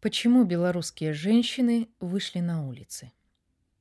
Почему 0.00 0.44
белорусские 0.44 1.12
женщины 1.12 1.88
вышли 1.98 2.38
на 2.38 2.64
улицы? 2.68 3.10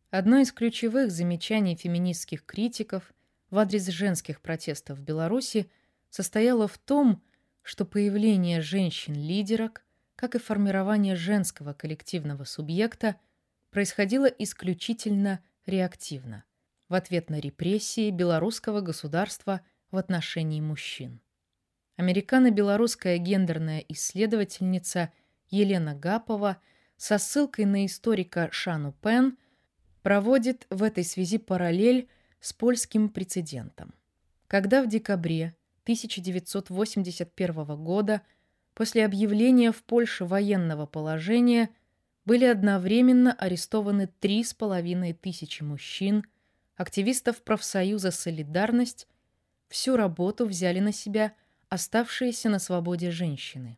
Одно 0.09 0.39
из 0.39 0.51
ключевых 0.51 1.11
замечаний 1.11 1.75
феминистских 1.75 2.43
критиков 2.43 3.13
в 3.51 3.59
адрес 3.59 3.85
женских 3.85 4.41
протестов 4.41 4.97
в 4.97 5.03
Беларуси 5.03 5.69
состояло 6.09 6.67
в 6.67 6.79
том, 6.79 7.21
что 7.61 7.85
появление 7.85 8.61
женщин-лидерок, 8.61 9.85
как 10.15 10.33
и 10.33 10.39
формирование 10.39 11.15
женского 11.15 11.73
коллективного 11.73 12.45
субъекта, 12.45 13.17
происходило 13.69 14.25
исключительно 14.25 15.39
реактивно, 15.67 16.45
в 16.89 16.95
ответ 16.95 17.29
на 17.29 17.39
репрессии 17.39 18.09
белорусского 18.09 18.81
государства 18.81 19.61
в 19.91 19.97
отношении 19.97 20.61
мужчин. 20.61 21.21
Американо-белорусская 21.95 23.19
гендерная 23.19 23.85
исследовательница– 23.87 25.13
Елена 25.49 25.95
Гапова 25.95 26.57
со 26.97 27.17
ссылкой 27.17 27.65
на 27.65 27.85
историка 27.85 28.49
Шану 28.51 28.93
Пен 29.01 29.37
проводит 30.01 30.65
в 30.69 30.83
этой 30.83 31.03
связи 31.03 31.37
параллель 31.37 32.09
с 32.39 32.53
польским 32.53 33.09
прецедентом. 33.09 33.93
Когда 34.47 34.81
в 34.81 34.87
декабре 34.87 35.55
1981 35.83 37.83
года 37.83 38.21
после 38.73 39.05
объявления 39.05 39.71
в 39.71 39.83
Польше 39.83 40.25
военного 40.25 40.85
положения 40.85 41.69
были 42.25 42.45
одновременно 42.45 43.33
арестованы 43.33 44.07
три 44.07 44.43
с 44.43 44.53
половиной 44.53 45.13
тысячи 45.13 45.63
мужчин, 45.63 46.25
активистов 46.75 47.41
профсоюза 47.41 48.11
«Солидарность», 48.11 49.07
всю 49.67 49.95
работу 49.95 50.45
взяли 50.45 50.79
на 50.79 50.91
себя 50.91 51.33
оставшиеся 51.69 52.49
на 52.49 52.59
свободе 52.59 53.11
женщины. 53.11 53.77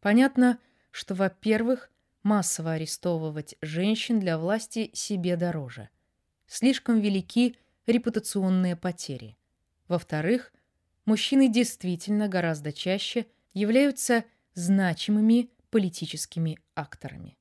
Понятно, 0.00 0.58
что, 0.90 1.14
во-первых, 1.14 1.90
массово 2.22 2.72
арестовывать 2.72 3.54
женщин 3.60 4.20
для 4.20 4.38
власти 4.38 4.90
себе 4.92 5.36
дороже. 5.36 5.88
Слишком 6.46 7.00
велики 7.00 7.56
репутационные 7.86 8.76
потери. 8.76 9.36
Во-вторых, 9.88 10.52
мужчины 11.04 11.48
действительно 11.48 12.28
гораздо 12.28 12.72
чаще 12.72 13.26
являются 13.54 14.24
значимыми 14.54 15.50
политическими 15.70 16.58
акторами. 16.74 17.36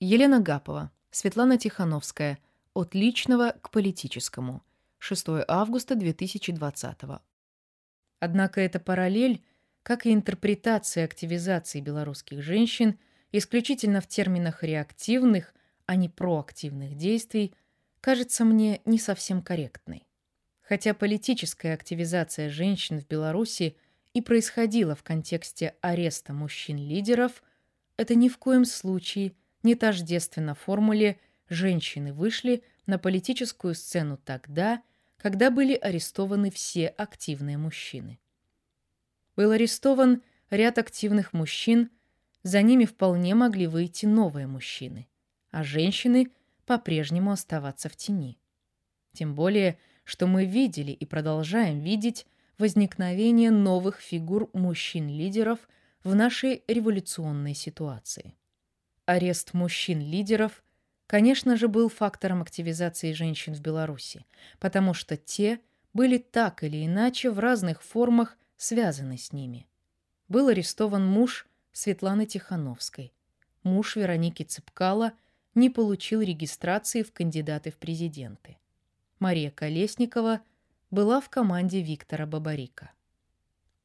Елена 0.00 0.40
Гапова, 0.40 0.90
Светлана 1.10 1.58
Тихановская. 1.58 2.38
От 2.74 2.94
личного 2.94 3.52
к 3.62 3.70
политическому. 3.70 4.62
6 4.98 5.28
августа 5.48 5.94
2020. 5.94 6.98
Однако 8.20 8.60
эта 8.60 8.78
параллель– 8.78 9.42
как 9.86 10.04
и 10.04 10.12
интерпретация 10.12 11.04
активизации 11.04 11.80
белорусских 11.80 12.42
женщин 12.42 12.98
исключительно 13.30 14.00
в 14.00 14.08
терминах 14.08 14.64
реактивных, 14.64 15.54
а 15.84 15.94
не 15.94 16.08
проактивных 16.08 16.96
действий, 16.96 17.54
кажется 18.00 18.44
мне 18.44 18.80
не 18.84 18.98
совсем 18.98 19.42
корректной. 19.42 20.02
Хотя 20.60 20.92
политическая 20.92 21.72
активизация 21.72 22.50
женщин 22.50 22.98
в 22.98 23.06
Беларуси 23.06 23.76
и 24.12 24.20
происходила 24.20 24.96
в 24.96 25.04
контексте 25.04 25.76
ареста 25.82 26.32
мужчин-лидеров, 26.32 27.44
это 27.96 28.16
ни 28.16 28.28
в 28.28 28.38
коем 28.38 28.64
случае 28.64 29.34
не 29.62 29.76
тождественно 29.76 30.56
формуле 30.56 31.20
«женщины 31.48 32.12
вышли 32.12 32.64
на 32.86 32.98
политическую 32.98 33.76
сцену 33.76 34.16
тогда, 34.16 34.82
когда 35.16 35.52
были 35.52 35.74
арестованы 35.74 36.50
все 36.50 36.88
активные 36.88 37.56
мужчины» 37.56 38.18
был 39.36 39.50
арестован 39.50 40.22
ряд 40.50 40.78
активных 40.78 41.32
мужчин, 41.32 41.90
за 42.42 42.62
ними 42.62 42.84
вполне 42.84 43.34
могли 43.34 43.66
выйти 43.66 44.06
новые 44.06 44.46
мужчины, 44.46 45.08
а 45.50 45.62
женщины 45.62 46.30
по-прежнему 46.64 47.30
оставаться 47.30 47.88
в 47.88 47.96
тени. 47.96 48.38
Тем 49.12 49.34
более, 49.34 49.78
что 50.04 50.26
мы 50.26 50.44
видели 50.44 50.92
и 50.92 51.04
продолжаем 51.04 51.80
видеть 51.80 52.26
возникновение 52.58 53.50
новых 53.50 54.00
фигур 54.00 54.48
мужчин-лидеров 54.52 55.58
в 56.04 56.14
нашей 56.14 56.62
революционной 56.68 57.54
ситуации. 57.54 58.34
Арест 59.04 59.52
мужчин-лидеров, 59.52 60.62
конечно 61.06 61.56
же, 61.56 61.68
был 61.68 61.88
фактором 61.88 62.42
активизации 62.42 63.12
женщин 63.12 63.54
в 63.54 63.60
Беларуси, 63.60 64.24
потому 64.58 64.94
что 64.94 65.16
те 65.16 65.60
были 65.92 66.18
так 66.18 66.62
или 66.62 66.84
иначе 66.86 67.30
в 67.30 67.38
разных 67.38 67.82
формах 67.82 68.36
связаны 68.56 69.18
с 69.18 69.32
ними. 69.32 69.66
Был 70.28 70.48
арестован 70.48 71.06
муж 71.06 71.46
Светланы 71.72 72.26
Тихановской. 72.26 73.12
Муж 73.62 73.96
Вероники 73.96 74.42
Цыпкала 74.42 75.12
не 75.54 75.70
получил 75.70 76.20
регистрации 76.20 77.02
в 77.02 77.12
кандидаты 77.12 77.70
в 77.70 77.76
президенты. 77.76 78.58
Мария 79.18 79.50
Колесникова 79.50 80.40
была 80.90 81.20
в 81.20 81.28
команде 81.30 81.82
Виктора 81.82 82.26
Бабарика. 82.26 82.92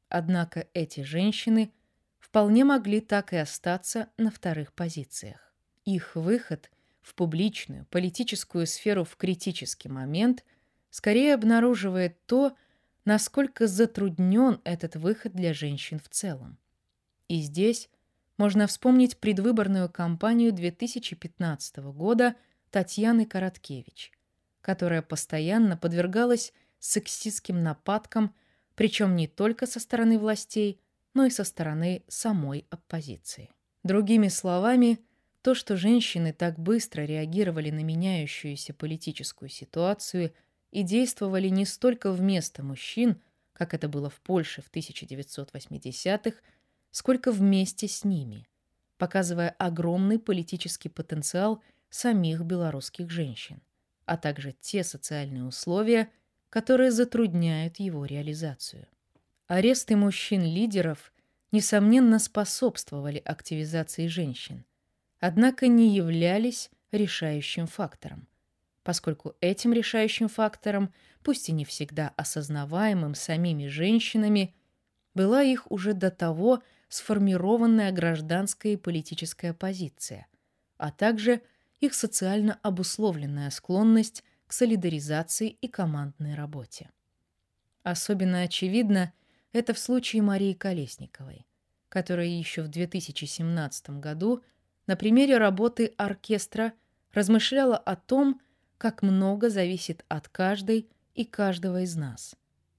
Однако 0.08 0.68
эти 0.74 1.00
женщины 1.00 1.72
вполне 2.18 2.64
могли 2.64 3.00
так 3.00 3.32
и 3.32 3.36
остаться 3.36 4.08
на 4.18 4.30
вторых 4.30 4.72
позициях. 4.72 5.54
Их 5.84 6.14
выход 6.16 6.70
в 7.00 7.14
публичную 7.14 7.86
политическую 7.86 8.66
сферу 8.66 9.04
в 9.04 9.16
критический 9.16 9.88
момент 9.88 10.44
скорее 10.90 11.34
обнаруживает 11.34 12.24
то, 12.26 12.56
насколько 13.04 13.66
затруднен 13.66 14.60
этот 14.64 14.96
выход 14.96 15.32
для 15.32 15.54
женщин 15.54 15.98
в 15.98 16.08
целом. 16.08 16.58
И 17.28 17.40
здесь 17.40 17.88
можно 18.36 18.66
вспомнить 18.66 19.18
предвыборную 19.18 19.90
кампанию 19.90 20.52
2015 20.52 21.76
года 21.78 22.36
Татьяны 22.70 23.26
Короткевич, 23.26 24.12
которая 24.60 25.02
постоянно 25.02 25.76
подвергалась 25.76 26.52
сексистским 26.78 27.62
нападкам, 27.62 28.34
причем 28.74 29.16
не 29.16 29.28
только 29.28 29.66
со 29.66 29.80
стороны 29.80 30.18
властей, 30.18 30.80
но 31.14 31.26
и 31.26 31.30
со 31.30 31.44
стороны 31.44 32.02
самой 32.08 32.66
оппозиции. 32.70 33.50
Другими 33.82 34.28
словами, 34.28 34.98
то, 35.42 35.54
что 35.54 35.76
женщины 35.76 36.32
так 36.32 36.58
быстро 36.58 37.02
реагировали 37.02 37.70
на 37.70 37.82
меняющуюся 37.82 38.72
политическую 38.72 39.48
ситуацию– 39.48 40.32
и 40.72 40.82
действовали 40.82 41.48
не 41.48 41.64
столько 41.64 42.10
вместо 42.10 42.64
мужчин, 42.64 43.20
как 43.52 43.74
это 43.74 43.88
было 43.88 44.10
в 44.10 44.20
Польше 44.20 44.62
в 44.62 44.74
1980-х, 44.74 46.38
сколько 46.90 47.30
вместе 47.30 47.86
с 47.86 48.04
ними, 48.04 48.48
показывая 48.96 49.50
огромный 49.50 50.18
политический 50.18 50.88
потенциал 50.88 51.62
самих 51.90 52.40
белорусских 52.40 53.10
женщин, 53.10 53.62
а 54.06 54.16
также 54.16 54.52
те 54.52 54.82
социальные 54.82 55.44
условия, 55.44 56.10
которые 56.48 56.90
затрудняют 56.90 57.78
его 57.78 58.06
реализацию. 58.06 58.88
Аресты 59.46 59.94
мужчин-лидеров, 59.94 61.12
несомненно, 61.50 62.18
способствовали 62.18 63.18
активизации 63.18 64.06
женщин, 64.06 64.64
однако 65.20 65.68
не 65.68 65.94
являлись 65.94 66.70
решающим 66.90 67.66
фактором 67.66 68.26
поскольку 68.82 69.34
этим 69.40 69.72
решающим 69.72 70.28
фактором, 70.28 70.92
пусть 71.22 71.48
и 71.48 71.52
не 71.52 71.64
всегда 71.64 72.12
осознаваемым 72.16 73.14
самими 73.14 73.66
женщинами, 73.68 74.54
была 75.14 75.42
их 75.42 75.70
уже 75.70 75.94
до 75.94 76.10
того 76.10 76.62
сформированная 76.88 77.92
гражданская 77.92 78.72
и 78.72 78.76
политическая 78.76 79.54
позиция, 79.54 80.26
а 80.76 80.90
также 80.90 81.42
их 81.80 81.94
социально 81.94 82.58
обусловленная 82.62 83.50
склонность 83.50 84.24
к 84.46 84.52
солидаризации 84.52 85.48
и 85.48 85.68
командной 85.68 86.34
работе. 86.34 86.90
Особенно 87.82 88.42
очевидно 88.42 89.12
это 89.52 89.74
в 89.74 89.78
случае 89.78 90.22
Марии 90.22 90.52
Колесниковой, 90.52 91.46
которая 91.88 92.26
еще 92.26 92.62
в 92.62 92.68
2017 92.68 93.90
году 94.00 94.42
на 94.86 94.96
примере 94.96 95.38
работы 95.38 95.94
оркестра 95.96 96.72
размышляла 97.12 97.76
о 97.76 97.96
том, 97.96 98.40
как 98.82 99.02
много 99.02 99.48
зависит 99.48 100.04
от 100.08 100.28
каждой 100.28 100.88
и 101.14 101.24
каждого 101.24 101.82
из 101.82 101.94
нас. 101.94 102.34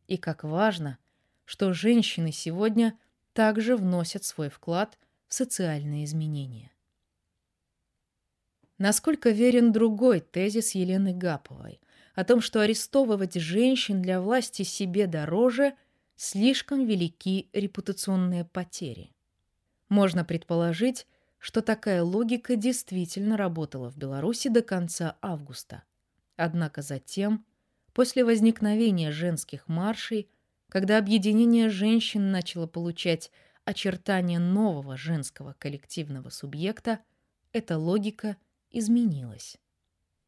И 0.09 0.17
как 0.17 0.43
важно, 0.43 0.97
что 1.45 1.71
женщины 1.71 2.33
сегодня 2.33 2.99
также 3.31 3.77
вносят 3.77 4.25
свой 4.25 4.49
вклад 4.49 4.99
в 5.29 5.33
социальные 5.33 6.03
изменения. 6.03 6.73
Насколько 8.77 9.29
верен 9.29 9.71
другой 9.71 10.19
тезис 10.19 10.75
Елены 10.75 11.13
Гаповой 11.13 11.79
о 12.15 12.25
том, 12.25 12.41
что 12.41 12.59
арестовывать 12.59 13.35
женщин 13.35 14.01
для 14.01 14.19
власти 14.19 14.63
себе 14.63 15.07
дороже 15.07 15.73
слишком 16.17 16.85
велики 16.85 17.49
репутационные 17.53 18.43
потери. 18.43 19.15
Можно 19.87 20.25
предположить, 20.25 21.07
что 21.37 21.61
такая 21.61 22.03
логика 22.03 22.57
действительно 22.57 23.37
работала 23.37 23.89
в 23.89 23.95
Беларуси 23.95 24.49
до 24.49 24.61
конца 24.61 25.15
августа. 25.21 25.83
Однако 26.35 26.81
затем, 26.81 27.45
после 27.93 28.23
возникновения 28.23 29.11
женских 29.11 29.67
маршей, 29.67 30.29
когда 30.69 30.97
объединение 30.97 31.69
женщин 31.69 32.31
начало 32.31 32.67
получать 32.67 33.31
очертания 33.65 34.39
нового 34.39 34.97
женского 34.97 35.55
коллективного 35.59 36.29
субъекта, 36.29 36.99
эта 37.51 37.77
логика 37.77 38.37
изменилась. 38.71 39.57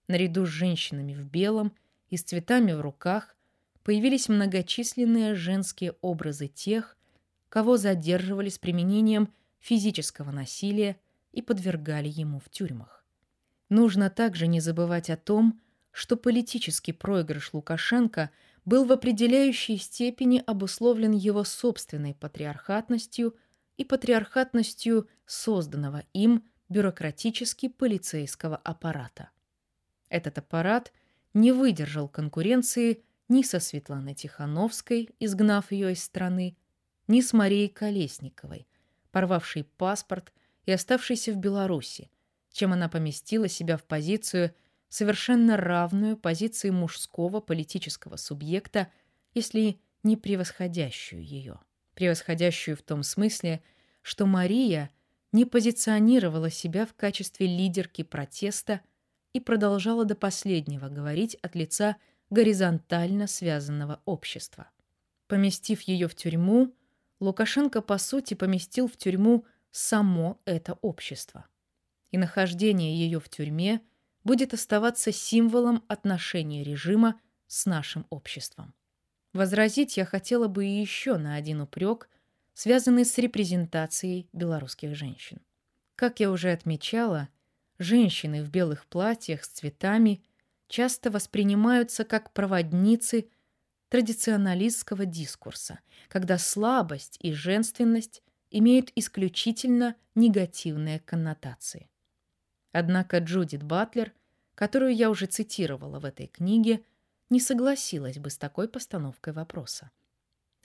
Наряду 0.07 0.45
с 0.45 0.49
женщинами 0.49 1.15
в 1.15 1.27
белом 1.29 1.73
и 2.09 2.17
с 2.17 2.23
цветами 2.23 2.71
в 2.73 2.81
руках 2.81 3.35
появились 3.83 4.29
многочисленные 4.29 5.35
женские 5.35 5.95
образы 6.01 6.47
тех, 6.47 6.97
кого 7.49 7.77
задерживали 7.77 8.49
с 8.49 8.59
применением 8.59 9.33
физического 9.59 10.31
насилия 10.31 10.97
и 11.31 11.41
подвергали 11.41 12.07
ему 12.07 12.39
в 12.39 12.49
тюрьмах. 12.49 13.03
Нужно 13.69 14.09
также 14.11 14.45
не 14.45 14.59
забывать 14.59 15.09
о 15.09 15.17
том, 15.17 15.59
что 15.95 16.17
политический 16.17 16.91
проигрыш 16.91 17.53
Лукашенко 17.53 18.29
был 18.65 18.83
в 18.83 18.91
определяющей 18.91 19.77
степени 19.77 20.43
обусловлен 20.45 21.13
его 21.13 21.45
собственной 21.45 22.13
патриархатностью 22.13 23.33
и 23.77 23.85
патриархатностью 23.85 25.07
созданного 25.25 26.03
им 26.11 26.43
бюрократически 26.67 27.69
полицейского 27.69 28.57
аппарата. 28.57 29.29
Этот 30.09 30.37
аппарат 30.37 30.91
не 31.33 31.53
выдержал 31.53 32.09
конкуренции 32.09 33.01
ни 33.29 33.41
со 33.41 33.61
Светланой 33.61 34.15
Тихановской, 34.15 35.11
изгнав 35.21 35.71
ее 35.71 35.93
из 35.93 36.03
страны, 36.03 36.57
ни 37.07 37.21
с 37.21 37.31
Марией 37.31 37.69
Колесниковой, 37.69 38.67
порвавшей 39.11 39.63
паспорт 39.63 40.33
и 40.65 40.73
оставшейся 40.73 41.31
в 41.31 41.37
Беларуси, 41.37 42.11
чем 42.51 42.73
она 42.73 42.89
поместила 42.89 43.47
себя 43.47 43.77
в 43.77 43.85
позицию, 43.85 44.53
совершенно 44.95 45.57
равную 45.57 46.15
позиции 46.15 46.69
мужского 46.69 47.41
политического 47.41 48.15
субъекта, 48.15 48.87
если 49.33 49.81
не 50.03 50.15
превосходящую 50.15 51.21
ее. 51.21 51.59
Превосходящую 51.95 52.77
в 52.77 52.81
том 52.81 53.03
смысле, 53.03 53.61
что 54.01 54.25
Мария 54.25 54.89
не 55.33 55.43
позиционировала 55.43 56.49
себя 56.49 56.85
в 56.85 56.93
качестве 56.93 57.45
лидерки 57.45 58.03
протеста 58.03 58.79
и 59.33 59.41
продолжала 59.41 60.05
до 60.05 60.15
последнего 60.15 60.87
говорить 60.87 61.35
от 61.41 61.55
лица 61.55 61.97
горизонтально 62.29 63.27
связанного 63.27 64.01
общества. 64.05 64.69
Поместив 65.27 65.81
ее 65.81 66.07
в 66.07 66.15
тюрьму, 66.15 66.73
Лукашенко, 67.19 67.81
по 67.81 67.97
сути, 67.97 68.33
поместил 68.33 68.87
в 68.87 68.95
тюрьму 68.95 69.43
само 69.71 70.39
это 70.45 70.77
общество. 70.81 71.47
И 72.11 72.17
нахождение 72.17 72.97
ее 72.97 73.19
в 73.19 73.27
тюрьме 73.27 73.81
будет 74.25 74.53
оставаться 74.53 75.13
символом 75.13 75.85
отношения 75.87 76.63
режима 76.63 77.21
с 77.47 77.65
нашим 77.65 78.05
обществом. 78.09 78.73
Возразить 79.31 79.95
я 79.95 80.05
хотела 80.05 80.47
бы 80.49 80.65
еще 80.65 81.17
на 81.17 81.35
один 81.35 81.61
упрек, 81.61 82.09
связанный 82.53 83.05
с 83.05 83.17
репрезентацией 83.17 84.27
белорусских 84.33 84.95
женщин. 84.95 85.39
Как 85.95 86.19
я 86.19 86.31
уже 86.31 86.51
отмечала, 86.51 87.29
женщины 87.77 88.43
в 88.43 88.49
белых 88.49 88.85
платьях 88.87 89.43
с 89.45 89.49
цветами 89.49 90.23
часто 90.67 91.11
воспринимаются 91.11 92.03
как 92.03 92.33
проводницы 92.33 93.29
традиционалистского 93.89 95.05
дискурса, 95.05 95.79
когда 96.09 96.37
слабость 96.37 97.17
и 97.21 97.31
женственность 97.31 98.23
имеют 98.49 98.91
исключительно 98.95 99.95
негативные 100.15 100.99
коннотации. 100.99 101.89
Однако 102.77 103.19
Джудит 103.19 103.63
Батлер, 103.63 104.11
которую 104.53 104.93
я 104.93 105.09
уже 105.09 105.27
цитировала 105.27 105.97
в 106.01 106.03
этой 106.03 106.27
книге, 106.27 106.83
не 107.29 107.39
согласилась 107.39 108.17
бы 108.17 108.29
с 108.29 108.37
такой 108.37 108.67
постановкой 108.67 109.31
вопроса. 109.31 109.91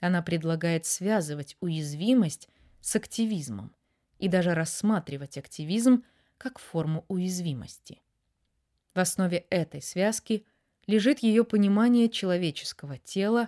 Она 0.01 0.21
предлагает 0.21 0.85
связывать 0.85 1.55
уязвимость 1.61 2.49
с 2.81 2.97
активизмом 2.97 3.73
и 4.19 4.27
даже 4.27 4.53
рассматривать 4.53 5.37
активизм 5.37 6.03
как 6.37 6.59
форму 6.59 7.05
уязвимости. 7.07 8.01
В 8.93 8.99
основе 8.99 9.45
этой 9.49 9.81
связки 9.81 10.45
лежит 10.87 11.19
ее 11.19 11.45
понимание 11.45 12.09
человеческого 12.09 12.97
тела 12.97 13.47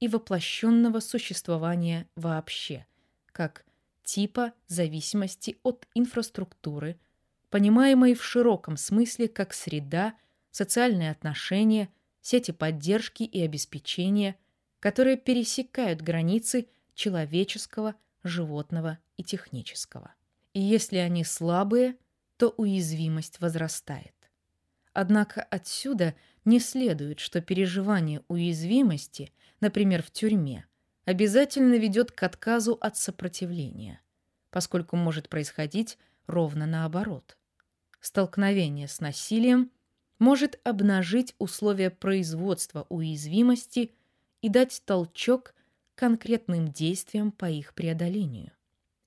и 0.00 0.08
воплощенного 0.08 1.00
существования 1.00 2.06
вообще, 2.14 2.84
как 3.28 3.64
типа 4.04 4.52
зависимости 4.66 5.56
от 5.62 5.88
инфраструктуры, 5.94 6.98
понимаемой 7.52 8.14
в 8.14 8.24
широком 8.24 8.78
смысле 8.78 9.28
как 9.28 9.52
среда, 9.52 10.14
социальные 10.50 11.10
отношения, 11.10 11.90
сети 12.22 12.50
поддержки 12.50 13.24
и 13.24 13.42
обеспечения, 13.42 14.36
которые 14.80 15.18
пересекают 15.18 16.00
границы 16.00 16.66
человеческого, 16.94 17.94
животного 18.24 18.98
и 19.18 19.22
технического. 19.22 20.14
И 20.54 20.60
если 20.60 20.96
они 20.96 21.24
слабые, 21.24 21.96
то 22.38 22.54
уязвимость 22.56 23.38
возрастает. 23.40 24.14
Однако 24.94 25.42
отсюда 25.42 26.14
не 26.46 26.58
следует, 26.58 27.20
что 27.20 27.42
переживание 27.42 28.22
уязвимости, 28.28 29.30
например, 29.60 30.02
в 30.02 30.10
тюрьме, 30.10 30.66
обязательно 31.04 31.74
ведет 31.74 32.12
к 32.12 32.22
отказу 32.22 32.78
от 32.80 32.96
сопротивления, 32.96 34.00
поскольку 34.50 34.96
может 34.96 35.28
происходить 35.28 35.98
ровно 36.26 36.64
наоборот. 36.64 37.36
Столкновение 38.02 38.88
с 38.88 38.98
насилием 38.98 39.70
может 40.18 40.60
обнажить 40.64 41.36
условия 41.38 41.88
производства 41.88 42.84
уязвимости 42.88 43.94
и 44.40 44.48
дать 44.48 44.82
толчок 44.84 45.54
конкретным 45.94 46.72
действиям 46.72 47.30
по 47.30 47.48
их 47.48 47.74
преодолению. 47.74 48.50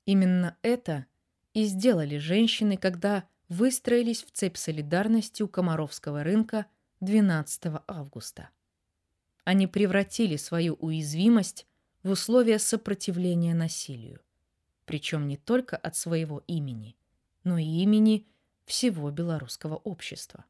Именно 0.06 0.56
это 0.62 1.06
и 1.54 1.66
сделали 1.66 2.18
женщины, 2.18 2.78
когда 2.78 3.28
выстроились 3.50 4.24
в 4.24 4.32
цепь 4.32 4.56
солидарности 4.56 5.44
у 5.44 5.50
Комаровского 5.50 6.24
рынка 6.24 6.66
12 7.02 7.82
августа. 7.88 8.50
Они 9.44 9.68
превратили 9.68 10.38
свою 10.38 10.76
уязвимость 10.76 11.68
в 12.02 12.12
условия 12.12 12.60
сопротивления 12.60 13.54
насилию, 13.54 14.22
причем 14.86 15.28
не 15.28 15.36
только 15.36 15.76
от 15.76 15.98
своего 15.98 16.44
имени, 16.48 16.96
но 17.44 17.58
и 17.58 17.66
имени 17.66 18.26
всего 18.66 19.10
белорусского 19.12 19.76
общества. 19.76 20.46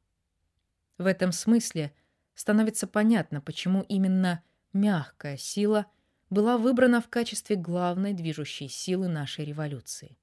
В 0.97 1.05
этом 1.05 1.31
смысле 1.31 1.93
становится 2.33 2.87
понятно, 2.87 3.41
почему 3.41 3.81
именно 3.83 4.43
мягкая 4.73 5.37
сила 5.37 5.85
была 6.29 6.57
выбрана 6.57 7.01
в 7.01 7.09
качестве 7.09 7.55
главной 7.55 8.13
движущей 8.13 8.67
силы 8.67 9.07
нашей 9.07 9.45
революции. 9.45 10.17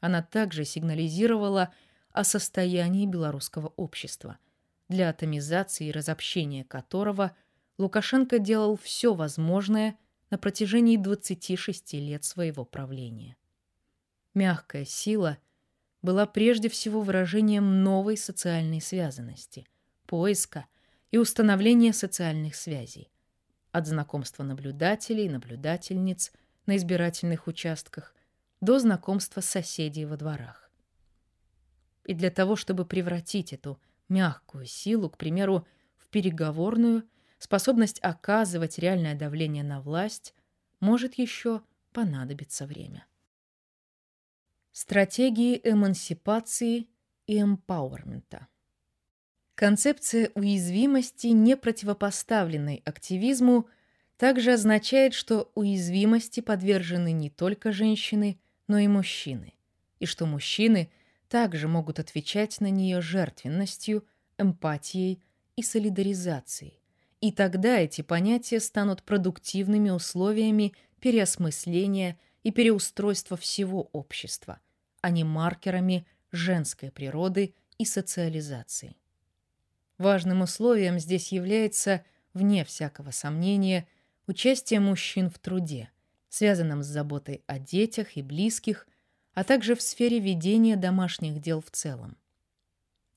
Она 0.00 0.22
также 0.22 0.64
сигнализировала 0.64 1.72
о 2.10 2.24
состоянии 2.24 3.06
белорусского 3.06 3.72
общества, 3.76 4.38
для 4.88 5.08
атомизации 5.08 5.86
и 5.86 5.92
разобщения 5.92 6.64
которого 6.64 7.34
Лукашенко 7.78 8.38
делал 8.38 8.76
все 8.76 9.14
возможное 9.14 9.96
на 10.30 10.38
протяжении 10.38 10.96
26 10.96 11.94
лет 11.94 12.24
своего 12.24 12.64
правления. 12.64 13.36
Мягкая 14.34 14.84
сила 14.84 15.38
была 16.02 16.26
прежде 16.26 16.68
всего 16.68 17.00
выражением 17.00 17.82
новой 17.82 18.16
социальной 18.16 18.80
связанности, 18.80 19.66
поиска 20.06 20.66
и 21.10 21.18
установления 21.18 21.92
социальных 21.92 22.56
связей, 22.56 23.10
от 23.70 23.86
знакомства 23.86 24.42
наблюдателей 24.42 25.26
и 25.26 25.30
наблюдательниц 25.30 26.32
на 26.66 26.76
избирательных 26.76 27.46
участках 27.46 28.14
до 28.60 28.78
знакомства 28.78 29.40
соседей 29.40 30.04
во 30.04 30.16
дворах. 30.16 30.70
И 32.04 32.14
для 32.14 32.30
того, 32.30 32.56
чтобы 32.56 32.84
превратить 32.84 33.52
эту 33.52 33.80
мягкую 34.08 34.66
силу, 34.66 35.08
к 35.08 35.16
примеру, 35.16 35.66
в 35.96 36.08
переговорную, 36.08 37.04
способность 37.38 37.98
оказывать 38.02 38.78
реальное 38.78 39.14
давление 39.14 39.64
на 39.64 39.80
власть, 39.80 40.34
может 40.80 41.14
еще 41.14 41.62
понадобиться 41.92 42.66
время. 42.66 43.06
Стратегии 44.72 45.60
эмансипации 45.62 46.88
и 47.26 47.40
эмпауэрмента. 47.40 48.48
Концепция 49.54 50.30
уязвимости, 50.34 51.28
не 51.28 51.56
противопоставленной 51.56 52.82
активизму, 52.84 53.68
также 54.16 54.52
означает, 54.52 55.14
что 55.14 55.50
уязвимости 55.54 56.40
подвержены 56.40 57.12
не 57.12 57.30
только 57.30 57.72
женщины, 57.72 58.40
но 58.66 58.78
и 58.78 58.88
мужчины, 58.88 59.54
и 60.00 60.06
что 60.06 60.26
мужчины– 60.26 60.90
также 61.32 61.66
могут 61.66 61.98
отвечать 61.98 62.60
на 62.60 62.68
нее 62.68 63.00
жертвенностью, 63.00 64.04
эмпатией 64.36 65.22
и 65.56 65.62
солидаризацией. 65.62 66.78
И 67.22 67.32
тогда 67.32 67.78
эти 67.78 68.02
понятия 68.02 68.60
станут 68.60 69.02
продуктивными 69.02 69.88
условиями 69.88 70.74
переосмысления 71.00 72.18
и 72.42 72.50
переустройства 72.50 73.36
всего 73.36 73.88
общества, 73.92 74.60
а 75.00 75.10
не 75.10 75.24
маркерами 75.24 76.06
женской 76.30 76.90
природы 76.90 77.54
и 77.78 77.84
социализации. 77.84 78.96
Важным 79.98 80.42
условием 80.42 80.98
здесь 80.98 81.32
является, 81.32 82.04
вне 82.34 82.64
всякого 82.64 83.10
сомнения, 83.10 83.86
участие 84.26 84.80
мужчин 84.80 85.30
в 85.30 85.38
труде, 85.38 85.90
связанном 86.28 86.82
с 86.82 86.86
заботой 86.86 87.42
о 87.46 87.58
детях 87.58 88.16
и 88.16 88.22
близких, 88.22 88.86
а 89.34 89.44
также 89.44 89.74
в 89.74 89.82
сфере 89.82 90.18
ведения 90.18 90.76
домашних 90.76 91.40
дел 91.40 91.60
в 91.60 91.70
целом. 91.70 92.16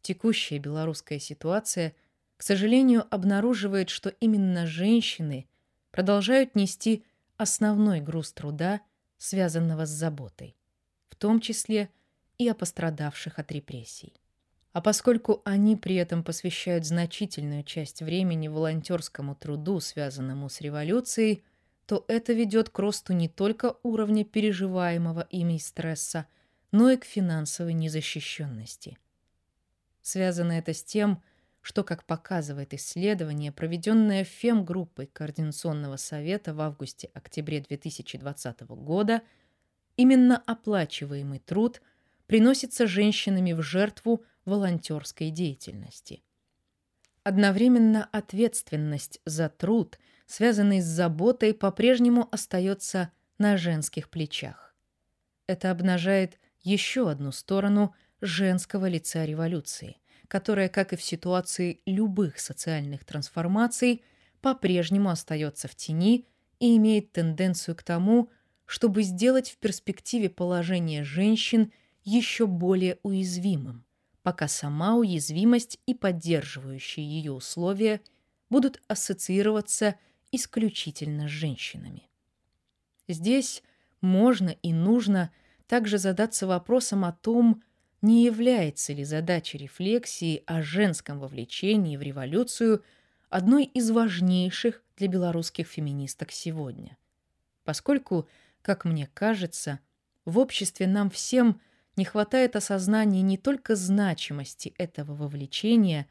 Текущая 0.01 0.59
белорусская 0.59 1.19
ситуация, 1.19 1.95
к 2.37 2.43
сожалению, 2.43 3.07
обнаруживает, 3.09 3.89
что 3.89 4.09
именно 4.19 4.67
женщины 4.67 5.47
продолжают 5.91 6.55
нести 6.55 7.03
основной 7.37 8.01
груз 8.01 8.31
труда, 8.31 8.81
связанного 9.25 9.85
с 9.85 9.89
заботой, 9.89 10.55
в 11.09 11.15
том 11.15 11.39
числе 11.39 11.89
и 12.37 12.47
о 12.47 12.53
пострадавших 12.53 13.39
от 13.39 13.51
репрессий. 13.51 14.13
А 14.71 14.81
поскольку 14.81 15.41
они 15.45 15.75
при 15.75 15.95
этом 15.95 16.23
посвящают 16.23 16.85
значительную 16.85 17.63
часть 17.63 18.01
времени 18.01 18.47
волонтерскому 18.47 19.33
труду, 19.35 19.79
связанному 19.79 20.49
с 20.49 20.61
революцией, 20.61 21.43
то 21.87 22.05
это 22.07 22.33
ведет 22.33 22.69
к 22.69 22.77
росту 22.77 23.13
не 23.13 23.27
только 23.27 23.77
уровня 23.83 24.25
переживаемого 24.25 25.21
ими 25.31 25.57
стресса, 25.57 26.27
но 26.71 26.91
и 26.91 26.97
к 26.97 27.05
финансовой 27.05 27.73
незащищенности. 27.73 28.97
Связано 30.01 30.51
это 30.51 30.73
с 30.73 30.83
тем, 30.83 31.15
что, 31.15 31.23
как 31.83 32.05
показывает 32.05 32.73
исследование, 32.73 33.51
проведенное 33.51 34.23
ФЕМ-группой 34.23 35.07
Координационного 35.07 35.97
совета 35.97 36.53
в 36.53 36.61
августе-октябре 36.61 37.61
2020 37.61 38.61
года, 38.61 39.21
именно 39.97 40.41
оплачиваемый 40.45 41.39
труд 41.39 41.81
приносится 42.27 42.87
женщинами 42.87 43.53
в 43.53 43.61
жертву 43.61 44.23
волонтерской 44.45 45.29
деятельности. 45.29 46.23
Одновременно 47.23 48.07
ответственность 48.11 49.19
за 49.25 49.49
труд– 49.49 49.99
связанный 50.25 50.81
с 50.81 50.85
заботой, 50.85 51.53
по-прежнему 51.53 52.27
остается 52.31 53.11
на 53.37 53.57
женских 53.57 54.09
плечах. 54.09 54.75
Это 55.47 55.71
обнажает 55.71 56.39
еще 56.61 57.09
одну 57.09 57.31
сторону 57.31 57.93
женского 58.21 58.87
лица 58.87 59.25
революции, 59.25 59.97
которая, 60.27 60.69
как 60.69 60.93
и 60.93 60.95
в 60.95 61.03
ситуации 61.03 61.81
любых 61.85 62.39
социальных 62.39 63.05
трансформаций, 63.05 64.03
по-прежнему 64.41 65.09
остается 65.09 65.67
в 65.67 65.75
тени 65.75 66.27
и 66.59 66.77
имеет 66.77 67.11
тенденцию 67.11 67.75
к 67.75 67.83
тому, 67.83 68.29
чтобы 68.65 69.03
сделать 69.03 69.49
в 69.49 69.57
перспективе 69.57 70.29
положение 70.29 71.03
женщин 71.03 71.71
еще 72.03 72.47
более 72.47 72.99
уязвимым, 73.03 73.85
пока 74.23 74.47
сама 74.47 74.95
уязвимость 74.95 75.79
и 75.85 75.93
поддерживающие 75.93 77.05
ее 77.05 77.31
условия 77.31 78.01
будут 78.49 78.81
ассоциироваться 78.87 79.95
исключительно 80.31 81.27
с 81.27 81.31
женщинами. 81.31 82.09
Здесь 83.07 83.63
можно 84.01 84.49
и 84.49 84.73
нужно 84.73 85.31
также 85.67 85.97
задаться 85.97 86.47
вопросом 86.47 87.05
о 87.05 87.11
том, 87.11 87.63
не 88.05 88.25
является 88.25 88.93
ли 88.93 89.03
задача 89.03 89.57
рефлексии 89.57 90.43
о 90.45 90.61
женском 90.61 91.19
вовлечении 91.19 91.97
в 91.97 92.01
революцию 92.01 92.83
одной 93.29 93.65
из 93.65 93.91
важнейших 93.91 94.83
для 94.97 95.07
белорусских 95.07 95.67
феминисток 95.67 96.31
сегодня. 96.31 96.97
Поскольку, 97.63 98.27
как 98.61 98.85
мне 98.85 99.09
кажется, 99.13 99.79
в 100.23 100.39
обществе 100.39 100.87
нам 100.87 101.09
всем 101.09 101.59
не 101.95 102.05
хватает 102.05 102.55
осознания 102.55 103.21
не 103.21 103.37
только 103.37 103.75
значимости 103.75 104.73
этого 104.77 105.15
вовлечения, 105.15 106.07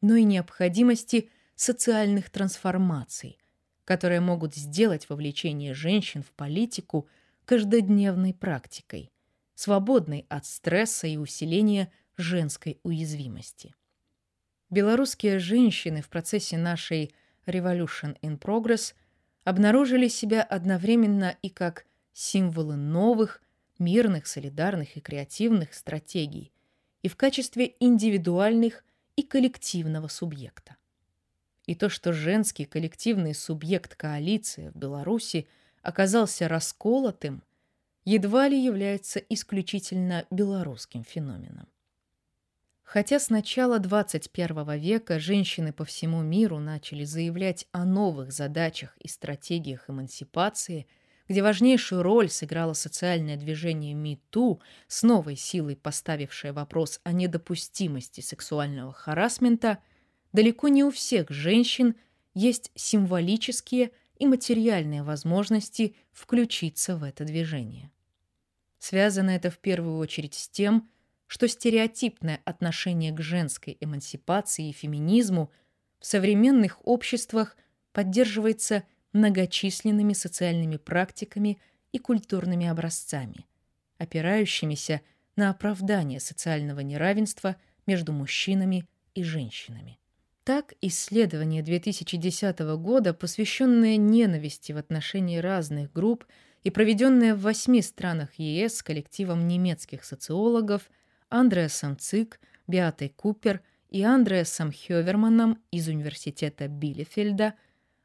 но 0.00 0.16
и 0.16 0.24
необходимости 0.24 1.30
социальных 1.54 2.30
трансформаций– 2.30 3.38
которые 3.88 4.20
могут 4.20 4.54
сделать 4.54 5.08
вовлечение 5.08 5.72
женщин 5.72 6.22
в 6.22 6.30
политику 6.32 7.08
каждодневной 7.46 8.34
практикой, 8.34 9.10
свободной 9.58 10.24
от 10.28 10.46
стресса 10.46 11.08
и 11.08 11.16
усиления 11.16 11.90
женской 12.16 12.78
уязвимости. 12.84 13.74
Белорусские 14.70 15.40
женщины 15.40 16.00
в 16.00 16.08
процессе 16.08 16.56
нашей 16.56 17.12
Revolution 17.44 18.16
in 18.20 18.38
Progress 18.38 18.94
обнаружили 19.42 20.06
себя 20.06 20.42
одновременно 20.42 21.36
и 21.42 21.48
как 21.48 21.86
символы 22.12 22.76
новых, 22.76 23.42
мирных, 23.80 24.28
солидарных 24.28 24.96
и 24.96 25.00
креативных 25.00 25.74
стратегий, 25.74 26.52
и 27.02 27.08
в 27.08 27.16
качестве 27.16 27.74
индивидуальных 27.80 28.84
и 29.16 29.24
коллективного 29.24 30.06
субъекта 30.06 30.76
и 31.68 31.74
то, 31.74 31.90
что 31.90 32.14
женский 32.14 32.64
коллективный 32.64 33.34
субъект 33.34 33.94
коалиции 33.94 34.70
в 34.70 34.76
Беларуси 34.76 35.46
оказался 35.82 36.48
расколотым, 36.48 37.42
едва 38.08 38.48
ли 38.48 38.58
является 38.58 39.18
исключительно 39.18 40.24
белорусским 40.30 41.04
феноменом. 41.04 41.68
Хотя 42.82 43.20
с 43.20 43.28
начала 43.28 43.78
21 43.78 44.78
века 44.78 45.18
женщины 45.18 45.74
по 45.74 45.84
всему 45.84 46.22
миру 46.22 46.58
начали 46.58 47.04
заявлять 47.04 47.66
о 47.70 47.84
новых 47.84 48.32
задачах 48.32 48.96
и 48.98 49.08
стратегиях 49.08 49.90
эмансипации, 49.90 50.86
где 51.28 51.42
важнейшую 51.42 52.02
роль 52.02 52.30
сыграло 52.30 52.72
социальное 52.72 53.36
движение 53.36 53.92
МИТУ, 53.92 54.62
с 54.86 55.02
новой 55.02 55.36
силой 55.36 55.76
поставившее 55.76 56.52
вопрос 56.52 57.00
о 57.04 57.12
недопустимости 57.12 58.22
сексуального 58.22 58.92
харасмента– 58.92 59.78
далеко 60.32 60.68
не 60.68 60.84
у 60.84 60.90
всех 60.90 61.30
женщин 61.30 61.94
есть 62.34 62.70
символические 62.74 63.90
и 64.16 64.26
материальные 64.26 65.02
возможности 65.02 65.94
включиться 66.12 66.96
в 66.96 67.02
это 67.02 67.24
движение. 67.24 67.90
Связано 68.78 69.30
это 69.30 69.50
в 69.50 69.58
первую 69.58 69.98
очередь 69.98 70.34
с 70.34 70.48
тем, 70.48 70.88
что 71.26 71.46
стереотипное 71.46 72.40
отношение 72.44 73.12
к 73.12 73.20
женской 73.20 73.76
эмансипации 73.80 74.70
и 74.70 74.72
феминизму 74.72 75.50
в 76.00 76.06
современных 76.06 76.78
обществах 76.86 77.56
поддерживается 77.92 78.84
многочисленными 79.12 80.12
социальными 80.12 80.76
практиками 80.76 81.58
и 81.92 81.98
культурными 81.98 82.66
образцами, 82.66 83.46
опирающимися 83.98 85.00
на 85.36 85.50
оправдание 85.50 86.20
социального 86.20 86.80
неравенства 86.80 87.56
между 87.86 88.12
мужчинами 88.12 88.86
и 89.14 89.22
женщинами. 89.22 89.98
Так, 90.44 90.74
исследование 90.80 91.62
2010 91.62 92.58
года, 92.78 93.12
посвященное 93.12 93.96
ненависти 93.96 94.72
в 94.72 94.78
отношении 94.78 95.38
разных 95.38 95.92
групп 95.92 96.24
и 96.64 96.70
проведенное 96.70 97.34
в 97.34 97.40
восьми 97.40 97.82
странах 97.82 98.30
ЕС 98.36 98.76
с 98.76 98.82
коллективом 98.82 99.48
немецких 99.48 100.04
социологов 100.04 100.90
Андреасом 101.28 101.98
Цик, 101.98 102.40
Беатой 102.66 103.10
Купер 103.10 103.60
и 103.90 104.02
Андреасом 104.02 104.72
Хёверманом 104.72 105.58
из 105.70 105.88
Университета 105.88 106.68
Билефельда, 106.68 107.54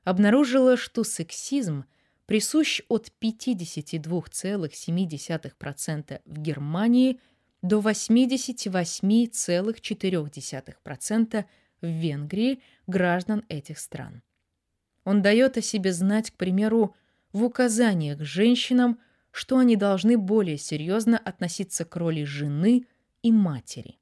обнаружило, 0.04 0.76
что 0.78 1.04
сексизм 1.04 1.86
присущ 2.26 2.82
от 2.88 3.12
52,7% 3.22 6.22
в 6.26 6.38
Германии 6.38 7.20
до 7.62 7.80
88,4% 7.80 10.74
в 10.74 10.82
в 11.84 11.86
Венгрии 11.86 12.62
граждан 12.88 13.44
этих 13.50 13.78
стран. 13.78 14.24
Он 15.04 15.22
дает 15.22 15.58
о 15.58 15.62
себе 15.62 15.92
знать, 15.92 16.32
к 16.32 16.36
примеру, 16.36 16.96
в 17.34 17.44
указаниях 17.44 18.22
женщинам, 18.22 19.00
что 19.32 19.58
они 19.58 19.76
должны 19.76 20.18
более 20.18 20.58
серьезно 20.58 21.18
относиться 21.18 21.86
к 21.86 21.96
роли 21.96 22.24
жены 22.24 22.86
и 23.22 23.32
матери. 23.32 24.00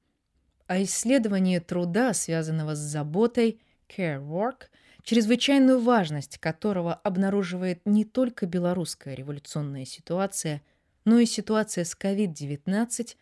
А 0.68 0.82
исследование 0.84 1.60
труда, 1.60 2.14
связанного 2.14 2.76
с 2.76 2.80
заботой, 2.80 3.60
care 3.90 4.22
work, 4.22 4.68
чрезвычайную 5.04 5.80
важность 5.80 6.38
которого 6.38 6.94
обнаруживает 6.94 7.82
не 7.86 8.06
только 8.06 8.46
белорусская 8.46 9.16
революционная 9.16 9.86
ситуация, 9.86 10.62
но 11.06 11.18
и 11.18 11.26
ситуация 11.26 11.86
с 11.86 11.98
COVID-19, 11.98 13.16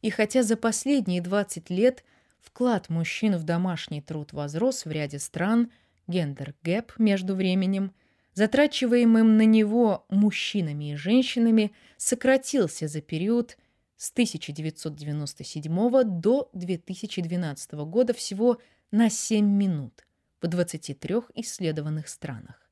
И 0.00 0.10
хотя 0.10 0.42
за 0.42 0.56
последние 0.56 1.20
20 1.20 1.68
лет 1.70 2.04
вклад 2.40 2.88
мужчин 2.88 3.36
в 3.36 3.42
домашний 3.42 4.00
труд 4.00 4.32
возрос 4.32 4.84
в 4.84 4.90
ряде 4.90 5.18
стран, 5.18 5.70
gender 6.06 6.63
gap 6.63 6.92
между 6.98 7.34
временем, 7.34 7.92
затрачиваемым 8.32 9.36
на 9.36 9.44
него 9.44 10.06
мужчинами 10.08 10.92
и 10.92 10.96
женщинами, 10.96 11.72
сократился 11.96 12.88
за 12.88 13.00
период 13.00 13.58
с 13.96 14.12
1997 14.12 16.04
до 16.04 16.48
2012 16.52 17.72
года 17.72 18.14
всего 18.14 18.58
на 18.90 19.10
7 19.10 19.44
минут, 19.44 20.06
в 20.40 20.46
23 20.46 21.16
исследованных 21.34 22.08
странах. 22.08 22.70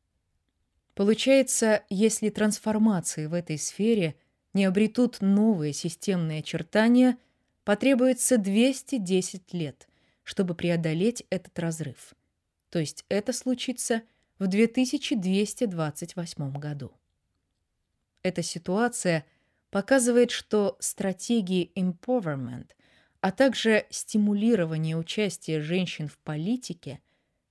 Получается, 0.94 1.84
если 1.90 2.30
трансформации 2.30 3.26
в 3.26 3.34
этой 3.34 3.58
сфере 3.58 4.16
не 4.54 4.64
обретут 4.64 5.20
новые 5.20 5.74
системные 5.74 6.40
очертания, 6.40 7.18
потребуется 7.64 8.38
210 8.38 9.52
лет, 9.52 9.86
чтобы 10.22 10.54
преодолеть 10.54 11.26
этот 11.28 11.58
разрыв. 11.58 12.14
То 12.70 12.78
есть 12.78 13.04
это 13.08 13.34
случится 13.34 14.00
в 14.38 14.46
2228 14.46 16.58
году. 16.58 16.92
Эта 18.22 18.42
ситуация 18.42 19.26
показывает, 19.70 20.30
что 20.30 20.76
стратегии 20.80 21.70
empowerment, 21.74 22.70
а 23.20 23.32
также 23.32 23.86
стимулирование 23.90 24.96
участия 24.96 25.60
женщин 25.60 26.08
в 26.08 26.18
политике, 26.18 27.00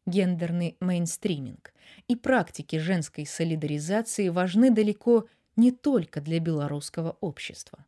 гендерный 0.05 0.77
мейнстриминг 0.79 1.74
и 2.07 2.15
практики 2.15 2.77
женской 2.77 3.25
солидаризации 3.25 4.29
важны 4.29 4.72
далеко 4.72 5.27
не 5.55 5.72
только 5.72 6.22
для 6.22 6.39
белорусского 6.39 7.17
общества. 7.22 7.86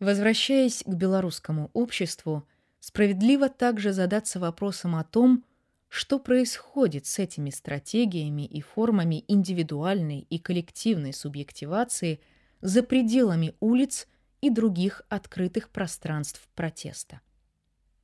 Возвращаясь 0.00 0.82
к 0.82 0.88
белорусскому 0.88 1.70
обществу, 1.72 2.46
справедливо 2.80 3.48
также 3.48 3.92
задаться 3.92 4.40
вопросом 4.40 4.96
о 4.96 5.04
том, 5.04 5.44
что 5.88 6.18
происходит 6.18 7.06
с 7.06 7.20
этими 7.20 7.50
стратегиями 7.50 8.44
и 8.44 8.60
формами 8.60 9.24
индивидуальной 9.28 10.26
и 10.28 10.38
коллективной 10.38 11.12
субъективации 11.12 12.20
за 12.60 12.82
пределами 12.82 13.54
улиц 13.60 14.08
и 14.44 14.50
других 14.50 15.00
открытых 15.08 15.70
пространств 15.70 16.46
протеста. 16.54 17.22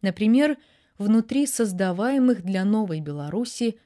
Например, 0.00 0.56
внутри 0.96 1.46
создаваемых 1.46 2.42
для 2.42 2.64
новой 2.64 3.00
Беларуси 3.00 3.78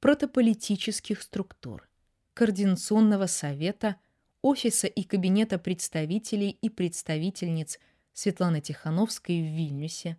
протополитических 0.00 1.22
структур, 1.22 1.88
Координационного 2.34 3.26
совета, 3.26 3.94
Офиса 4.42 4.88
и 4.88 5.04
Кабинета 5.04 5.56
представителей 5.60 6.50
и 6.50 6.68
представительниц 6.68 7.78
Светланы 8.12 8.60
Тихановской 8.60 9.40
в 9.40 9.44
Вильнюсе, 9.44 10.18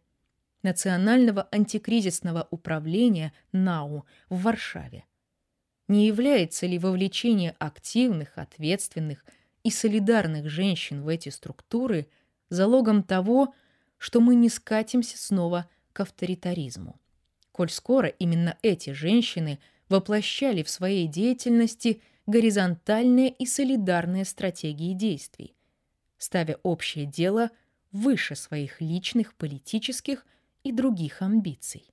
Национального 0.63 1.49
антикризисного 1.51 2.47
управления 2.51 3.33
НАУ 3.51 4.05
в 4.29 4.43
Варшаве. 4.43 5.03
Не 5.89 6.07
является 6.07 6.67
ли 6.67 6.79
вовлечение 6.79 7.53
активных, 7.59 8.37
ответственных 8.37 9.25
и 9.63 9.69
солидарных 9.69 10.49
женщин 10.49 11.01
в 11.01 11.07
эти 11.07 11.29
структуры 11.29 12.07
залогом 12.49 13.03
того, 13.03 13.53
что 13.97 14.19
мы 14.19 14.35
не 14.35 14.49
скатимся 14.49 15.17
снова 15.17 15.69
к 15.93 15.99
авторитаризму? 15.99 16.99
Коль 17.51 17.69
скоро 17.69 18.07
именно 18.07 18.57
эти 18.61 18.91
женщины 18.91 19.59
воплощали 19.89 20.63
в 20.63 20.69
своей 20.69 21.07
деятельности 21.07 22.01
горизонтальные 22.27 23.29
и 23.29 23.45
солидарные 23.45 24.25
стратегии 24.25 24.93
действий, 24.93 25.55
ставя 26.17 26.57
общее 26.63 27.05
дело 27.05 27.49
выше 27.91 28.35
своих 28.35 28.79
личных 28.79 29.33
политических 29.35 30.25
и 30.63 30.71
других 30.71 31.21
амбиций. 31.21 31.91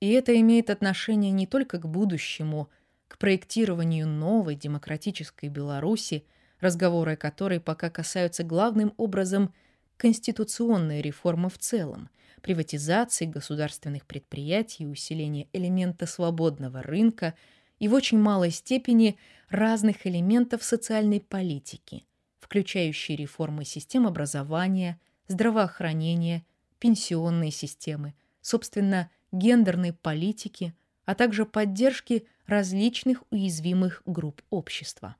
И 0.00 0.10
это 0.10 0.38
имеет 0.40 0.70
отношение 0.70 1.30
не 1.30 1.46
только 1.46 1.78
к 1.78 1.86
будущему, 1.86 2.70
к 3.08 3.18
проектированию 3.18 4.06
новой 4.06 4.54
демократической 4.54 5.48
Беларуси, 5.48 6.24
разговоры 6.60 7.12
о 7.12 7.16
которой 7.16 7.60
пока 7.60 7.90
касаются 7.90 8.44
главным 8.44 8.94
образом 8.96 9.52
конституционной 9.96 11.02
реформы 11.02 11.50
в 11.50 11.58
целом, 11.58 12.08
приватизации 12.40 13.26
государственных 13.26 14.06
предприятий, 14.06 14.86
усиления 14.86 15.48
элемента 15.52 16.06
свободного 16.06 16.82
рынка 16.82 17.34
и 17.78 17.88
в 17.88 17.94
очень 17.94 18.18
малой 18.18 18.50
степени 18.50 19.18
разных 19.48 20.06
элементов 20.06 20.62
социальной 20.62 21.20
политики, 21.20 22.04
включающие 22.38 23.16
реформы 23.16 23.64
систем 23.64 24.06
образования, 24.06 24.98
здравоохранения, 25.28 26.44
пенсионной 26.78 27.50
системы, 27.50 28.14
собственно, 28.40 29.10
гендерной 29.32 29.92
политики, 29.92 30.74
а 31.04 31.14
также 31.14 31.44
поддержки 31.44 32.26
различных 32.46 33.22
уязвимых 33.30 34.02
групп 34.06 34.42
общества. 34.50 35.16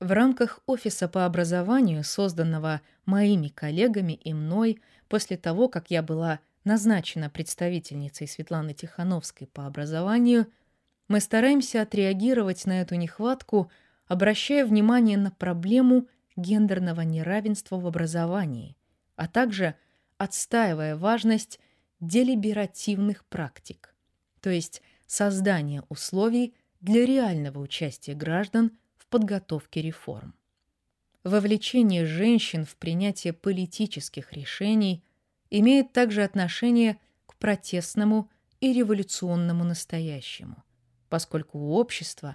В 0.00 0.10
рамках 0.12 0.60
Офиса 0.66 1.08
по 1.08 1.24
образованию, 1.24 2.04
созданного 2.04 2.80
моими 3.06 3.48
коллегами 3.48 4.12
и 4.12 4.32
мной 4.32 4.80
после 5.08 5.36
того, 5.36 5.68
как 5.68 5.90
я 5.90 6.02
была 6.02 6.40
назначена 6.64 7.30
представительницей 7.30 8.26
Светланы 8.26 8.74
Тихановской 8.74 9.46
по 9.46 9.66
образованию, 9.66 10.46
мы 11.08 11.20
стараемся 11.20 11.82
отреагировать 11.82 12.64
на 12.66 12.80
эту 12.80 12.94
нехватку, 12.96 13.70
обращая 14.06 14.64
внимание 14.64 15.18
на 15.18 15.30
проблему 15.30 16.08
гендерного 16.36 17.02
неравенства 17.02 17.78
в 17.78 17.86
образовании, 17.86 18.76
а 19.16 19.28
также 19.28 19.74
отстаивая 20.18 20.96
важность 20.96 21.60
делиберативных 22.00 23.24
практик, 23.26 23.94
то 24.40 24.50
есть 24.50 24.82
создания 25.06 25.82
условий 25.88 26.54
для 26.80 27.06
реального 27.06 27.60
участия 27.60 28.14
граждан 28.14 28.72
подготовке 29.14 29.80
реформ. 29.80 30.34
Вовлечение 31.22 32.04
женщин 32.04 32.64
в 32.64 32.74
принятие 32.74 33.32
политических 33.32 34.32
решений 34.32 35.04
имеет 35.50 35.92
также 35.92 36.24
отношение 36.24 36.98
к 37.26 37.36
протестному 37.36 38.28
и 38.58 38.72
революционному 38.72 39.62
настоящему, 39.62 40.64
поскольку 41.08 41.60
у 41.60 41.74
общества, 41.74 42.34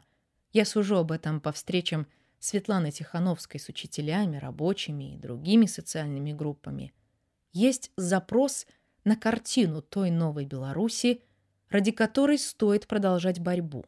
я 0.53 0.63
сужу 0.63 0.95
об 0.95 1.11
этом 1.11 1.41
по 1.41 1.51
встречам 1.51 2.07
Светланы 2.39 2.91
Тихановской 2.91 3.59
с 3.59 3.67
учителями, 3.67 4.37
рабочими 4.37 5.15
и 5.15 5.17
другими 5.17 5.65
социальными 5.65 6.31
группами– 6.31 6.93
есть 7.51 7.91
запрос 7.97 8.65
на 9.03 9.17
картину 9.17 9.81
той 9.81 10.11
новой 10.11 10.45
Беларуси, 10.45 11.23
ради 11.67 11.91
которой 11.91 12.37
стоит 12.37 12.87
продолжать 12.87 13.41
борьбу 13.41 13.83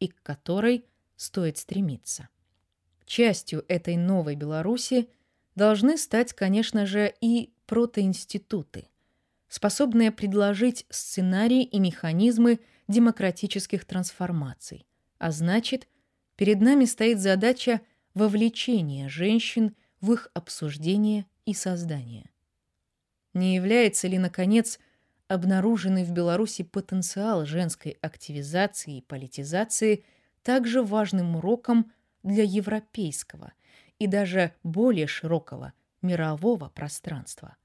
и 0.00 0.08
к 0.08 0.20
которой 0.24 0.86
стоит 1.22 1.56
стремиться. 1.56 2.28
Частью 3.06 3.64
этой 3.68 3.96
новой 3.96 4.34
Беларуси 4.34 5.08
должны 5.54 5.96
стать, 5.96 6.32
конечно 6.32 6.84
же, 6.84 7.14
и 7.20 7.52
протоинституты, 7.66 8.88
способные 9.48 10.10
предложить 10.10 10.84
сценарии 10.90 11.62
и 11.62 11.78
механизмы 11.78 12.58
демократических 12.88 13.84
трансформаций. 13.84 14.86
А 15.18 15.30
значит, 15.30 15.88
перед 16.36 16.60
нами 16.60 16.86
стоит 16.86 17.20
задача 17.20 17.80
вовлечения 18.14 19.08
женщин 19.08 19.76
в 20.00 20.12
их 20.12 20.28
обсуждение 20.34 21.26
и 21.46 21.54
создание. 21.54 22.30
Не 23.32 23.54
является 23.54 24.08
ли, 24.08 24.18
наконец, 24.18 24.80
обнаруженный 25.28 26.04
в 26.04 26.10
Беларуси 26.10 26.64
потенциал 26.64 27.46
женской 27.46 27.96
активизации 28.00 28.98
и 28.98 29.02
политизации 29.02 30.04
также 30.42 30.82
важным 30.82 31.36
уроком 31.36 31.92
для 32.22 32.44
европейского 32.44 33.52
и 33.98 34.06
даже 34.06 34.54
более 34.62 35.06
широкого 35.06 35.72
мирового 36.02 36.68
пространства, 36.68 37.56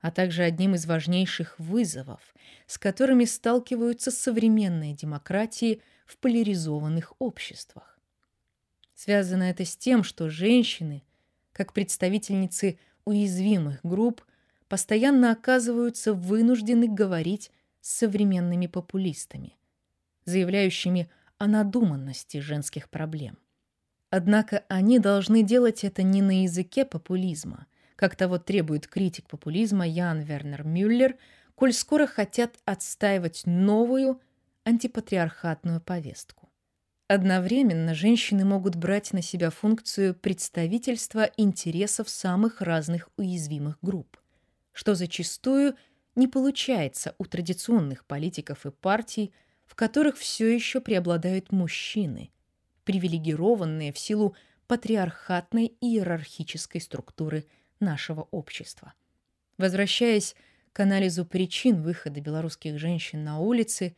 а 0.00 0.10
также 0.10 0.42
одним 0.42 0.74
из 0.74 0.86
важнейших 0.86 1.58
вызовов, 1.58 2.34
с 2.66 2.78
которыми 2.78 3.24
сталкиваются 3.24 4.10
современные 4.10 4.94
демократии 4.94 5.82
в 6.06 6.18
поляризованных 6.18 7.14
обществах. 7.18 7.98
Связано 8.94 9.44
это 9.44 9.64
с 9.64 9.76
тем, 9.76 10.04
что 10.04 10.30
женщины, 10.30 11.02
как 11.52 11.72
представительницы 11.72 12.78
уязвимых 13.04 13.80
групп, 13.82 14.24
постоянно 14.68 15.32
оказываются 15.32 16.12
вынуждены 16.14 16.88
говорить 16.88 17.50
с 17.80 17.90
современными 17.90 18.66
популистами, 18.66 19.56
заявляющими 20.24 21.10
о 21.38 21.46
надуманности 21.46 22.38
женских 22.38 22.90
проблем. 22.90 23.38
Однако 24.10 24.64
они 24.68 24.98
должны 24.98 25.42
делать 25.42 25.84
это 25.84 26.02
не 26.02 26.22
на 26.22 26.42
языке 26.42 26.84
популизма, 26.84 27.66
как 27.96 28.16
того 28.16 28.38
требует 28.38 28.86
критик 28.86 29.26
популизма 29.28 29.86
Ян 29.86 30.20
Вернер 30.20 30.64
Мюллер, 30.64 31.16
коль 31.54 31.72
скоро 31.72 32.06
хотят 32.06 32.56
отстаивать 32.64 33.42
новую 33.46 34.20
антипатриархатную 34.64 35.80
повестку. 35.80 36.50
Одновременно 37.08 37.94
женщины 37.94 38.44
могут 38.44 38.76
брать 38.76 39.12
на 39.12 39.22
себя 39.22 39.50
функцию 39.50 40.14
представительства 40.14 41.30
интересов 41.36 42.08
самых 42.08 42.60
разных 42.60 43.08
уязвимых 43.16 43.78
групп 43.82 44.18
что 44.74 44.94
зачастую 44.94 45.76
не 46.16 46.28
получается 46.28 47.14
у 47.18 47.24
традиционных 47.24 48.04
политиков 48.04 48.66
и 48.66 48.70
партий, 48.70 49.32
в 49.74 49.76
которых 49.76 50.16
все 50.16 50.54
еще 50.54 50.80
преобладают 50.80 51.50
мужчины, 51.50 52.30
привилегированные 52.84 53.92
в 53.92 53.98
силу 53.98 54.36
патриархатной 54.68 55.74
иерархической 55.80 56.80
структуры 56.80 57.44
нашего 57.80 58.28
общества. 58.30 58.94
Возвращаясь 59.58 60.36
к 60.72 60.78
анализу 60.78 61.26
причин 61.26 61.82
выхода 61.82 62.20
белорусских 62.20 62.78
женщин 62.78 63.24
на 63.24 63.40
улицы, 63.40 63.96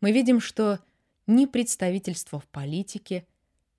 мы 0.00 0.12
видим, 0.12 0.40
что 0.40 0.78
ни 1.26 1.44
представительство 1.44 2.40
в 2.40 2.46
политике, 2.46 3.26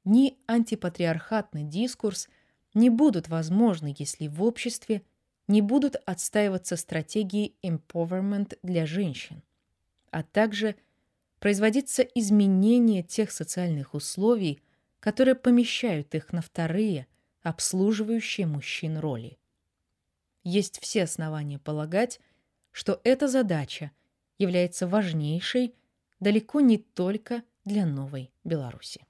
ни 0.06 0.38
антипатриархатный 0.46 1.64
дискурс 1.64 2.30
не 2.76 2.92
будут 2.92 3.28
возможны, 3.28 3.96
если 3.98 4.28
в 4.28 4.44
обществе 4.44 5.02
не 5.48 5.64
будут 5.64 5.96
отстаиваться 6.06 6.78
стратегии 6.78 7.56
empowerment 7.64 8.56
для 8.62 8.86
женщин, 8.86 9.42
а 10.12 10.22
также 10.22 10.76
производиться 11.40 12.04
изменение 12.04 13.04
тех 13.04 13.32
социальных 13.32 13.94
условий, 13.94 14.62
которые 15.00 15.36
помещают 15.36 16.14
их 16.16 16.34
на 16.34 16.42
вторые, 16.42 17.08
обслуживающие 17.42 18.46
мужчин 18.46 18.98
роли. 18.98 19.38
Есть 20.44 20.80
все 20.82 21.04
основания 21.04 21.60
полагать, 21.60 22.20
что 22.72 23.00
эта 23.04 23.28
задача 23.28 23.92
является 24.38 24.88
важнейшей 24.88 25.74
далеко 26.20 26.60
не 26.60 26.78
только 26.78 27.44
для 27.66 27.86
новой 27.86 28.32
Беларуси. 28.44 29.06